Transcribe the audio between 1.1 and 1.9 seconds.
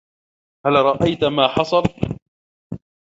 ما حصل؟